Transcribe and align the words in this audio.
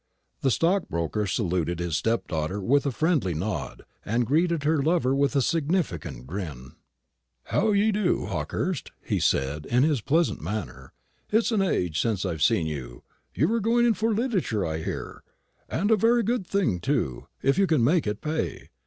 The 0.41 0.49
stockbroker 0.49 1.27
saluted 1.27 1.77
his 1.77 1.95
stepdaughter 1.95 2.59
with 2.59 2.87
a 2.87 2.91
friendly 2.91 3.35
nod, 3.35 3.83
and 4.03 4.25
greeted 4.25 4.63
her 4.63 4.81
lover 4.81 5.13
with 5.13 5.35
a 5.35 5.43
significant 5.43 6.25
grin. 6.25 6.71
"How 7.43 7.71
d'ye 7.71 7.91
do, 7.91 8.25
Hawkehurst?" 8.25 8.89
he 9.05 9.19
said, 9.19 9.67
in 9.67 9.83
his 9.83 10.01
pleasantest 10.01 10.43
manner. 10.43 10.93
"It's 11.29 11.51
an 11.51 11.61
age 11.61 12.01
since 12.01 12.25
I've 12.25 12.41
seen 12.41 12.65
you. 12.65 13.03
You're 13.35 13.59
going 13.59 13.85
in 13.85 13.93
for 13.93 14.11
literature, 14.15 14.65
I 14.65 14.79
hear; 14.81 15.21
and 15.69 15.91
a 15.91 15.95
very 15.97 16.23
good 16.23 16.47
thing 16.47 16.79
too, 16.79 17.27
if 17.43 17.59
you 17.59 17.67
can 17.67 17.83
make 17.83 18.07
it 18.07 18.21
pay. 18.21 18.69